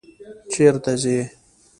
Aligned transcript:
چیرته 0.51 0.93
ځئ؟ 1.01 1.17